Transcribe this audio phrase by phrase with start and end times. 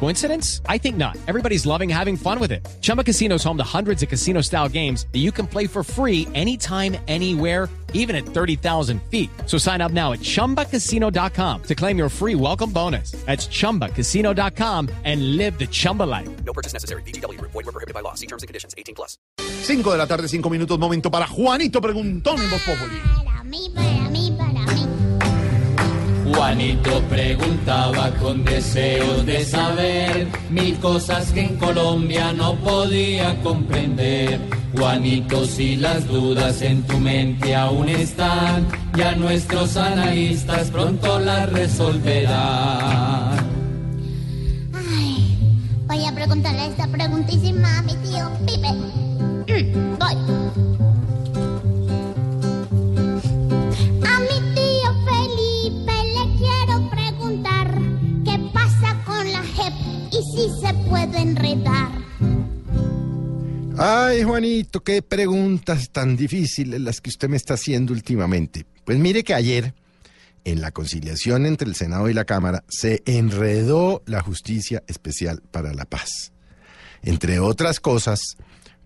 [0.00, 0.60] Coincidence?
[0.68, 1.16] I think not.
[1.26, 2.66] Everybody's loving having fun with it.
[2.82, 5.82] Chumba Casino is home to hundreds of casino style games that you can play for
[5.82, 9.30] free anytime, anywhere, even at 30,000 feet.
[9.46, 13.12] So sign up now at chumbacasino.com to claim your free welcome bonus.
[13.24, 16.28] That's chumbacasino.com and live the Chumba life.
[16.44, 17.02] No purchase necessary.
[17.04, 17.40] BGW.
[17.40, 18.14] Void were prohibited by law.
[18.14, 18.74] See terms and conditions.
[18.76, 19.16] 18 plus.
[19.38, 23.23] 5 de la tarde, 5 minutos, momento para Juanito Preguntón en Voz Populi.
[26.34, 34.40] Juanito preguntaba con deseos de saber mil cosas que en Colombia no podía comprender.
[34.76, 38.66] Juanito, si las dudas en tu mente aún están,
[38.96, 43.38] ya nuestros analistas pronto las resolverán.
[44.72, 45.38] Ay,
[45.86, 49.03] voy a preguntarle esta preguntísima a mi tío Pipe.
[63.76, 68.64] Ay, Juanito, qué preguntas tan difíciles las que usted me está haciendo últimamente.
[68.84, 69.74] Pues mire que ayer,
[70.44, 75.74] en la conciliación entre el Senado y la Cámara, se enredó la Justicia Especial para
[75.74, 76.32] la Paz.
[77.02, 78.20] Entre otras cosas,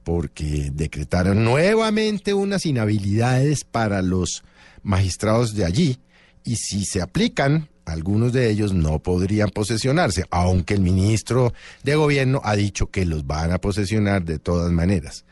[0.05, 4.43] porque decretaron nuevamente unas inhabilidades para los
[4.83, 5.99] magistrados de allí,
[6.45, 12.41] y si se aplican, algunos de ellos no podrían posesionarse, aunque el ministro de gobierno
[12.45, 15.25] ha dicho que los van a posesionar de todas maneras.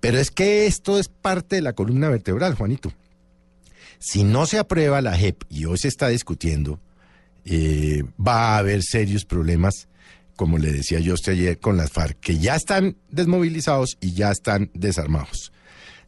[0.00, 2.92] Pero es que esto es parte de la columna vertebral, Juanito.
[3.98, 6.78] Si no se aprueba la JEP, y hoy se está discutiendo,
[7.44, 9.88] eh, va a haber serios problemas,
[10.36, 14.30] como le decía yo usted ayer, con las FARC, que ya están desmovilizados y ya
[14.30, 15.52] están desarmados.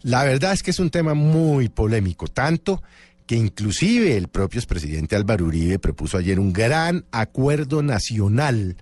[0.02, 2.82] La verdad es que es un tema muy polémico, tanto
[3.30, 8.76] que inclusive el propio expresidente Álvaro Uribe propuso ayer un gran acuerdo nacional,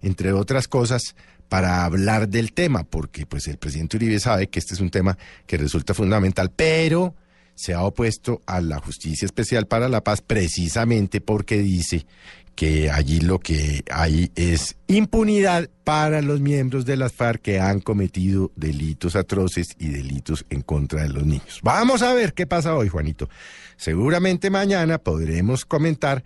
[0.00, 1.16] entre otras cosas,
[1.48, 5.18] para hablar del tema, porque pues el presidente Uribe sabe que este es un tema
[5.44, 7.16] que resulta fundamental, pero
[7.54, 12.06] se ha opuesto a la Justicia Especial para la Paz precisamente porque dice
[12.54, 17.80] que allí lo que hay es impunidad para los miembros de las FARC que han
[17.80, 21.60] cometido delitos atroces y delitos en contra de los niños.
[21.62, 23.28] Vamos a ver qué pasa hoy, Juanito.
[23.76, 26.22] Seguramente mañana podremos comentar,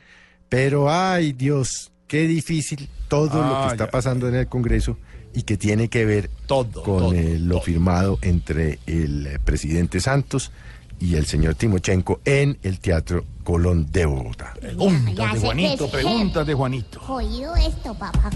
[0.48, 4.98] pero ay Dios, qué difícil todo lo que está pasando en el Congreso
[5.34, 7.64] y que tiene que ver Todo, con todo, eh, lo todo.
[7.64, 10.50] firmado entre el presidente Santos
[11.00, 14.54] y el señor Timochenko en el Teatro Colón de Bogotá.
[14.60, 17.00] Preguntas de Juanito, preguntas de Juanito.
[17.08, 18.30] Oído esto, papá.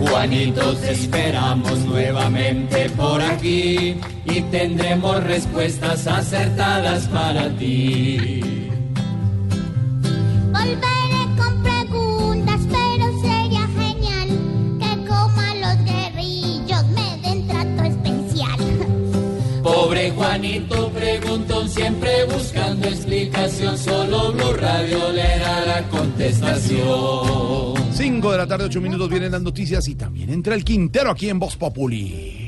[0.00, 8.40] Juanito, te esperamos nuevamente por aquí y tendremos respuestas acertadas para ti.
[10.52, 11.01] Volveré
[20.42, 27.74] Juanito preguntó siempre buscando explicación, solo Blue Radio le dará contestación.
[27.92, 31.28] 5 de la tarde, 8 minutos, vienen las noticias y también entra el Quintero aquí
[31.28, 32.41] en Voz Populi.